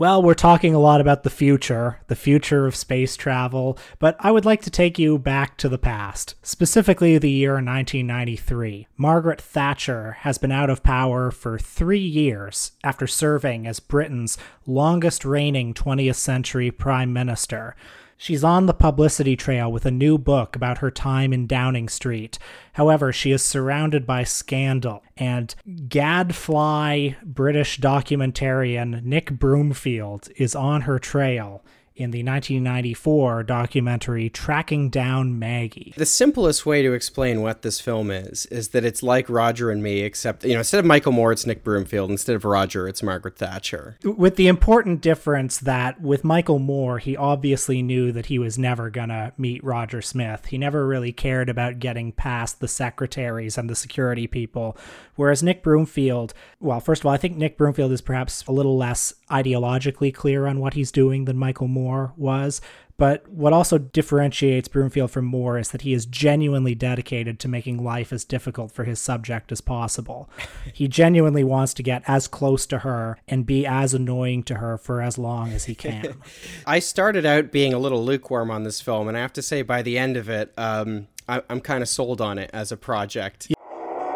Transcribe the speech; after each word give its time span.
Well, 0.00 0.22
we're 0.22 0.32
talking 0.32 0.74
a 0.74 0.78
lot 0.78 1.02
about 1.02 1.24
the 1.24 1.28
future, 1.28 2.00
the 2.06 2.16
future 2.16 2.66
of 2.66 2.74
space 2.74 3.18
travel, 3.18 3.76
but 3.98 4.16
I 4.18 4.30
would 4.30 4.46
like 4.46 4.62
to 4.62 4.70
take 4.70 4.98
you 4.98 5.18
back 5.18 5.58
to 5.58 5.68
the 5.68 5.76
past, 5.76 6.36
specifically 6.42 7.18
the 7.18 7.30
year 7.30 7.52
1993. 7.56 8.86
Margaret 8.96 9.42
Thatcher 9.42 10.12
has 10.20 10.38
been 10.38 10.52
out 10.52 10.70
of 10.70 10.82
power 10.82 11.30
for 11.30 11.58
three 11.58 12.00
years 12.00 12.72
after 12.82 13.06
serving 13.06 13.66
as 13.66 13.78
Britain's 13.78 14.38
longest 14.64 15.26
reigning 15.26 15.74
20th 15.74 16.16
century 16.16 16.70
Prime 16.70 17.12
Minister. 17.12 17.76
She's 18.22 18.44
on 18.44 18.66
the 18.66 18.74
publicity 18.74 19.34
trail 19.34 19.72
with 19.72 19.86
a 19.86 19.90
new 19.90 20.18
book 20.18 20.54
about 20.54 20.76
her 20.78 20.90
time 20.90 21.32
in 21.32 21.46
Downing 21.46 21.88
Street. 21.88 22.38
However, 22.74 23.14
she 23.14 23.30
is 23.32 23.42
surrounded 23.42 24.06
by 24.06 24.24
scandal, 24.24 25.02
and 25.16 25.54
gadfly 25.88 27.14
British 27.24 27.80
documentarian 27.80 29.02
Nick 29.04 29.30
Broomfield 29.30 30.28
is 30.36 30.54
on 30.54 30.82
her 30.82 30.98
trail 30.98 31.64
in 32.00 32.12
the 32.12 32.22
1994 32.22 33.42
documentary 33.42 34.30
Tracking 34.30 34.88
Down 34.88 35.38
Maggie. 35.38 35.92
The 35.96 36.06
simplest 36.06 36.64
way 36.64 36.80
to 36.82 36.92
explain 36.92 37.42
what 37.42 37.60
this 37.60 37.78
film 37.78 38.10
is 38.10 38.46
is 38.46 38.68
that 38.68 38.84
it's 38.84 39.02
like 39.02 39.28
Roger 39.28 39.70
and 39.70 39.82
me, 39.82 40.00
except, 40.00 40.44
you 40.44 40.54
know, 40.54 40.60
instead 40.60 40.80
of 40.80 40.86
Michael 40.86 41.12
Moore, 41.12 41.32
it's 41.32 41.44
Nick 41.44 41.62
Broomfield. 41.62 42.10
Instead 42.10 42.36
of 42.36 42.44
Roger, 42.44 42.88
it's 42.88 43.02
Margaret 43.02 43.36
Thatcher. 43.36 43.98
With 44.02 44.36
the 44.36 44.48
important 44.48 45.02
difference 45.02 45.58
that 45.58 46.00
with 46.00 46.24
Michael 46.24 46.58
Moore, 46.58 46.98
he 46.98 47.16
obviously 47.16 47.82
knew 47.82 48.12
that 48.12 48.26
he 48.26 48.38
was 48.38 48.58
never 48.58 48.88
going 48.88 49.10
to 49.10 49.32
meet 49.36 49.62
Roger 49.62 50.00
Smith. 50.00 50.46
He 50.46 50.56
never 50.56 50.86
really 50.86 51.12
cared 51.12 51.50
about 51.50 51.80
getting 51.80 52.12
past 52.12 52.60
the 52.60 52.68
secretaries 52.68 53.58
and 53.58 53.68
the 53.68 53.76
security 53.76 54.26
people. 54.26 54.76
Whereas 55.16 55.42
Nick 55.42 55.62
Broomfield, 55.62 56.32
well, 56.60 56.80
first 56.80 57.02
of 57.02 57.06
all, 57.06 57.12
I 57.12 57.18
think 57.18 57.36
Nick 57.36 57.58
Broomfield 57.58 57.92
is 57.92 58.00
perhaps 58.00 58.46
a 58.46 58.52
little 58.52 58.78
less 58.78 59.12
ideologically 59.30 60.14
clear 60.14 60.46
on 60.46 60.60
what 60.60 60.72
he's 60.72 60.90
doing 60.90 61.26
than 61.26 61.36
Michael 61.36 61.68
Moore 61.68 61.89
Moore 61.90 62.12
was. 62.16 62.60
But 62.96 63.26
what 63.28 63.54
also 63.54 63.78
differentiates 63.78 64.68
Broomfield 64.68 65.10
from 65.10 65.24
Moore 65.24 65.58
is 65.58 65.70
that 65.70 65.82
he 65.82 65.94
is 65.94 66.04
genuinely 66.04 66.74
dedicated 66.74 67.40
to 67.40 67.48
making 67.48 67.82
life 67.82 68.12
as 68.12 68.24
difficult 68.26 68.72
for 68.72 68.84
his 68.84 69.00
subject 69.00 69.50
as 69.50 69.62
possible. 69.62 70.28
he 70.74 70.86
genuinely 70.86 71.42
wants 71.42 71.72
to 71.74 71.82
get 71.82 72.02
as 72.06 72.28
close 72.28 72.66
to 72.66 72.80
her 72.80 73.18
and 73.26 73.46
be 73.46 73.66
as 73.66 73.94
annoying 73.94 74.42
to 74.44 74.56
her 74.56 74.76
for 74.76 75.00
as 75.00 75.16
long 75.16 75.52
as 75.52 75.64
he 75.64 75.74
can. 75.74 76.20
I 76.66 76.78
started 76.78 77.24
out 77.24 77.50
being 77.50 77.72
a 77.72 77.78
little 77.78 78.04
lukewarm 78.04 78.50
on 78.50 78.64
this 78.64 78.82
film, 78.82 79.08
and 79.08 79.16
I 79.16 79.20
have 79.20 79.32
to 79.32 79.42
say, 79.42 79.62
by 79.62 79.80
the 79.80 79.96
end 79.96 80.18
of 80.18 80.28
it, 80.28 80.52
um, 80.58 81.08
I- 81.26 81.42
I'm 81.48 81.60
kind 81.60 81.82
of 81.82 81.88
sold 81.88 82.20
on 82.20 82.38
it 82.38 82.50
as 82.52 82.70
a 82.70 82.76
project. 82.76 83.48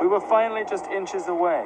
We 0.01 0.07
were 0.07 0.21
finally 0.21 0.65
just 0.69 0.85
inches 0.91 1.27
away. 1.29 1.65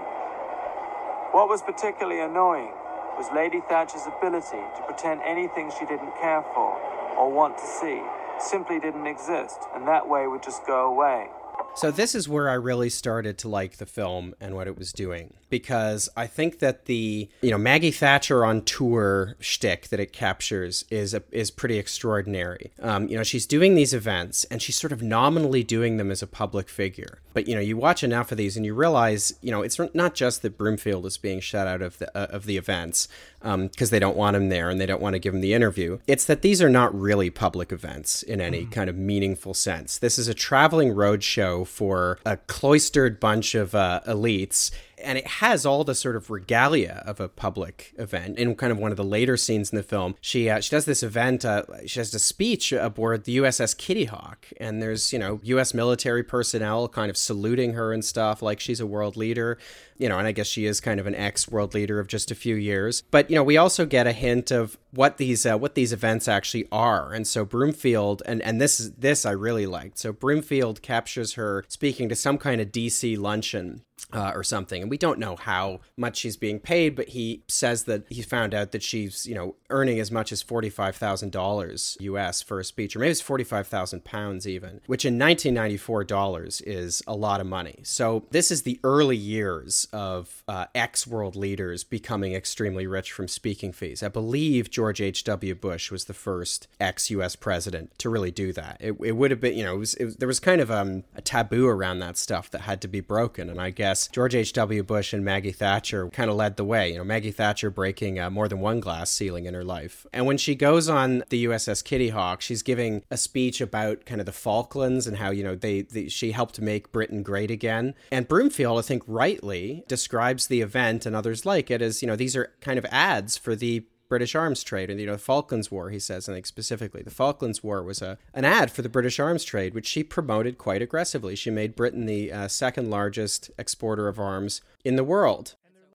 What 1.32 1.48
was 1.48 1.62
particularly 1.62 2.20
annoying 2.20 2.72
was 3.18 3.26
Lady 3.34 3.60
Thatcher's 3.68 4.06
ability 4.06 4.62
to 4.78 4.82
pretend 4.86 5.20
anything 5.26 5.72
she 5.76 5.84
didn't 5.84 6.14
care 6.22 6.44
for 6.54 6.78
or 7.18 7.26
want 7.32 7.58
to 7.58 7.66
see 7.66 8.00
simply 8.38 8.78
didn't 8.78 9.08
exist, 9.08 9.58
and 9.74 9.88
that 9.88 10.08
way 10.08 10.28
would 10.28 10.42
just 10.42 10.64
go 10.64 10.86
away. 10.86 11.26
So 11.74 11.90
this 11.90 12.14
is 12.14 12.28
where 12.28 12.48
I 12.48 12.54
really 12.54 12.90
started 12.90 13.38
to 13.38 13.48
like 13.48 13.76
the 13.76 13.86
film 13.86 14.34
and 14.40 14.54
what 14.54 14.66
it 14.66 14.76
was 14.76 14.92
doing 14.92 15.34
because 15.50 16.08
I 16.16 16.26
think 16.26 16.58
that 16.58 16.86
the 16.86 17.28
you 17.40 17.50
know 17.50 17.58
Maggie 17.58 17.90
Thatcher 17.90 18.44
on 18.44 18.62
tour 18.62 19.36
shtick 19.40 19.88
that 19.88 20.00
it 20.00 20.12
captures 20.12 20.84
is 20.90 21.14
a, 21.14 21.22
is 21.30 21.50
pretty 21.50 21.78
extraordinary. 21.78 22.72
Um, 22.80 23.08
you 23.08 23.16
know 23.16 23.22
she's 23.22 23.46
doing 23.46 23.74
these 23.74 23.94
events 23.94 24.44
and 24.44 24.60
she's 24.60 24.76
sort 24.76 24.92
of 24.92 25.02
nominally 25.02 25.62
doing 25.62 25.96
them 25.96 26.10
as 26.10 26.22
a 26.22 26.26
public 26.26 26.68
figure, 26.68 27.20
but 27.32 27.48
you 27.48 27.54
know 27.54 27.60
you 27.60 27.76
watch 27.76 28.02
enough 28.02 28.32
of 28.32 28.38
these 28.38 28.56
and 28.56 28.66
you 28.66 28.74
realize 28.74 29.34
you 29.40 29.50
know 29.50 29.62
it's 29.62 29.78
not 29.94 30.14
just 30.14 30.42
that 30.42 30.58
Broomfield 30.58 31.06
is 31.06 31.16
being 31.16 31.40
shut 31.40 31.66
out 31.66 31.82
of 31.82 31.98
the 31.98 32.16
uh, 32.16 32.26
of 32.26 32.46
the 32.46 32.56
events 32.56 33.08
because 33.40 33.54
um, 33.54 33.90
they 33.90 33.98
don't 33.98 34.16
want 34.16 34.36
him 34.36 34.48
there 34.48 34.68
and 34.68 34.80
they 34.80 34.86
don't 34.86 35.02
want 35.02 35.14
to 35.14 35.18
give 35.18 35.34
him 35.34 35.40
the 35.40 35.54
interview. 35.54 35.98
It's 36.06 36.24
that 36.24 36.42
these 36.42 36.60
are 36.60 36.68
not 36.68 36.98
really 36.98 37.30
public 37.30 37.72
events 37.72 38.22
in 38.22 38.40
any 38.40 38.64
mm. 38.64 38.72
kind 38.72 38.90
of 38.90 38.96
meaningful 38.96 39.54
sense. 39.54 39.98
This 39.98 40.18
is 40.18 40.26
a 40.28 40.34
traveling 40.34 40.90
road 40.92 41.22
for 41.64 42.18
a 42.24 42.36
cloistered 42.36 43.20
bunch 43.20 43.54
of 43.54 43.74
uh, 43.74 44.00
elites 44.06 44.70
and 45.02 45.18
it 45.18 45.26
has 45.26 45.64
all 45.64 45.84
the 45.84 45.94
sort 45.94 46.16
of 46.16 46.30
regalia 46.30 47.02
of 47.06 47.20
a 47.20 47.28
public 47.28 47.94
event. 47.98 48.38
In 48.38 48.54
kind 48.54 48.72
of 48.72 48.78
one 48.78 48.90
of 48.90 48.96
the 48.96 49.04
later 49.04 49.36
scenes 49.36 49.70
in 49.70 49.76
the 49.76 49.82
film, 49.82 50.14
she 50.20 50.48
uh, 50.48 50.60
she 50.60 50.70
does 50.70 50.84
this 50.84 51.02
event. 51.02 51.44
Uh, 51.44 51.64
she 51.86 52.00
has 52.00 52.12
a 52.14 52.18
speech 52.18 52.72
aboard 52.72 53.24
the 53.24 53.38
USS 53.38 53.76
Kitty 53.76 54.04
Hawk, 54.06 54.46
and 54.60 54.82
there's 54.82 55.12
you 55.12 55.18
know 55.18 55.40
U.S. 55.42 55.74
military 55.74 56.22
personnel 56.22 56.88
kind 56.88 57.10
of 57.10 57.16
saluting 57.16 57.74
her 57.74 57.92
and 57.92 58.04
stuff 58.04 58.42
like 58.42 58.60
she's 58.60 58.80
a 58.80 58.86
world 58.86 59.16
leader. 59.16 59.58
You 59.96 60.08
know, 60.08 60.18
and 60.18 60.28
I 60.28 60.32
guess 60.32 60.46
she 60.46 60.66
is 60.66 60.80
kind 60.80 61.00
of 61.00 61.06
an 61.06 61.14
ex 61.14 61.48
world 61.48 61.74
leader 61.74 61.98
of 61.98 62.06
just 62.06 62.30
a 62.30 62.34
few 62.34 62.54
years. 62.54 63.02
But 63.10 63.30
you 63.30 63.36
know, 63.36 63.42
we 63.42 63.56
also 63.56 63.84
get 63.84 64.06
a 64.06 64.12
hint 64.12 64.50
of 64.50 64.78
what 64.92 65.16
these 65.16 65.44
uh, 65.44 65.58
what 65.58 65.74
these 65.74 65.92
events 65.92 66.28
actually 66.28 66.66
are. 66.70 67.12
And 67.12 67.26
so 67.26 67.44
Broomfield, 67.44 68.22
and 68.26 68.42
and 68.42 68.60
this 68.60 68.80
is 68.80 68.92
this 68.92 69.26
I 69.26 69.32
really 69.32 69.66
liked. 69.66 69.98
So 69.98 70.12
Broomfield 70.12 70.82
captures 70.82 71.34
her 71.34 71.64
speaking 71.68 72.08
to 72.08 72.16
some 72.16 72.38
kind 72.38 72.60
of 72.60 72.68
DC 72.68 73.18
luncheon 73.18 73.82
uh, 74.12 74.32
or 74.34 74.42
something. 74.42 74.82
And 74.82 74.90
we 74.90 74.98
don't 74.98 75.18
know 75.18 75.36
how 75.36 75.80
much 75.96 76.16
she's 76.16 76.36
being 76.36 76.60
paid, 76.60 76.94
but 76.96 77.08
he 77.08 77.42
says 77.48 77.84
that 77.84 78.04
he 78.08 78.22
found 78.22 78.54
out 78.54 78.72
that 78.72 78.82
she's, 78.82 79.26
you 79.26 79.34
know, 79.34 79.56
earning 79.70 80.00
as 80.00 80.10
much 80.10 80.32
as 80.32 80.42
$45,000 80.42 81.96
US 82.00 82.42
for 82.42 82.60
a 82.60 82.64
speech, 82.64 82.96
or 82.96 83.00
maybe 83.00 83.10
it's 83.10 83.20
45,000 83.20 84.04
pounds 84.04 84.46
even, 84.46 84.80
which 84.86 85.04
in 85.04 85.14
1994 85.18 86.04
dollars 86.04 86.60
is 86.62 87.02
a 87.06 87.14
lot 87.14 87.40
of 87.40 87.46
money. 87.46 87.80
So 87.82 88.24
this 88.30 88.50
is 88.50 88.62
the 88.62 88.80
early 88.82 89.16
years 89.16 89.86
of 89.92 90.42
uh, 90.48 90.66
ex 90.74 91.06
world 91.06 91.36
leaders 91.36 91.84
becoming 91.84 92.34
extremely 92.34 92.86
rich 92.86 93.12
from 93.12 93.28
speaking 93.28 93.72
fees. 93.72 94.02
I 94.02 94.08
believe 94.08 94.70
George 94.70 95.00
H.W. 95.00 95.54
Bush 95.54 95.90
was 95.90 96.06
the 96.06 96.14
first 96.14 96.68
ex 96.80 97.10
US 97.10 97.36
president 97.36 97.98
to 97.98 98.08
really 98.08 98.30
do 98.30 98.52
that. 98.52 98.78
It, 98.80 98.96
it 99.02 99.12
would 99.12 99.30
have 99.30 99.40
been, 99.40 99.56
you 99.56 99.64
know, 99.64 99.74
it 99.74 99.78
was, 99.78 99.94
it, 99.94 100.18
there 100.18 100.28
was 100.28 100.40
kind 100.40 100.60
of 100.60 100.70
um, 100.70 101.04
a 101.14 101.20
taboo 101.20 101.66
around 101.66 101.98
that 101.98 102.16
stuff 102.16 102.50
that 102.50 102.62
had 102.62 102.80
to 102.82 102.88
be 102.88 103.00
broken. 103.00 103.50
And 103.50 103.60
I 103.60 103.70
guess 103.70 103.87
guess 103.88 104.06
George 104.08 104.34
H.W. 104.34 104.82
Bush 104.82 105.14
and 105.14 105.24
Maggie 105.24 105.50
Thatcher 105.50 106.10
kind 106.10 106.28
of 106.28 106.36
led 106.36 106.58
the 106.58 106.64
way. 106.64 106.92
You 106.92 106.98
know, 106.98 107.04
Maggie 107.04 107.30
Thatcher 107.30 107.70
breaking 107.70 108.20
uh, 108.20 108.28
more 108.28 108.46
than 108.46 108.60
one 108.60 108.80
glass 108.80 109.10
ceiling 109.10 109.46
in 109.46 109.54
her 109.54 109.64
life. 109.64 110.06
And 110.12 110.26
when 110.26 110.36
she 110.36 110.54
goes 110.54 110.90
on 110.90 111.24
the 111.30 111.46
USS 111.46 111.82
Kitty 111.82 112.10
Hawk, 112.10 112.42
she's 112.42 112.62
giving 112.62 113.02
a 113.10 113.16
speech 113.16 113.62
about 113.62 114.04
kind 114.04 114.20
of 114.20 114.26
the 114.26 114.32
Falklands 114.32 115.06
and 115.06 115.16
how, 115.16 115.30
you 115.30 115.42
know, 115.42 115.54
they, 115.54 115.82
they 115.82 116.08
she 116.08 116.32
helped 116.32 116.60
make 116.60 116.92
Britain 116.92 117.22
great 117.22 117.50
again. 117.50 117.94
And 118.12 118.28
Broomfield, 118.28 118.78
I 118.78 118.82
think 118.82 119.02
rightly, 119.06 119.84
describes 119.88 120.48
the 120.48 120.60
event 120.60 121.06
and 121.06 121.16
others 121.16 121.46
like 121.46 121.70
it 121.70 121.80
as, 121.80 122.02
you 122.02 122.08
know, 122.08 122.16
these 122.16 122.36
are 122.36 122.52
kind 122.60 122.78
of 122.78 122.84
ads 122.90 123.38
for 123.38 123.56
the 123.56 123.86
British 124.08 124.34
arms 124.34 124.62
trade. 124.62 124.90
And, 124.90 125.00
you 125.00 125.06
know, 125.06 125.12
the 125.12 125.18
Falklands 125.18 125.70
War, 125.70 125.90
he 125.90 125.98
says, 125.98 126.28
I 126.28 126.32
think 126.32 126.46
specifically, 126.46 127.02
the 127.02 127.10
Falklands 127.10 127.62
War 127.62 127.82
was 127.82 128.02
a, 128.02 128.18
an 128.34 128.44
ad 128.44 128.70
for 128.70 128.82
the 128.82 128.88
British 128.88 129.18
arms 129.18 129.44
trade, 129.44 129.74
which 129.74 129.86
she 129.86 130.02
promoted 130.02 130.58
quite 130.58 130.82
aggressively. 130.82 131.34
She 131.34 131.50
made 131.50 131.76
Britain 131.76 132.06
the 132.06 132.32
uh, 132.32 132.48
second 132.48 132.90
largest 132.90 133.50
exporter 133.58 134.08
of 134.08 134.18
arms 134.18 134.60
in 134.84 134.96
the 134.96 135.04
world. 135.04 135.54